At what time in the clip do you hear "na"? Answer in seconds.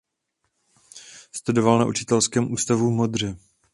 1.79-1.85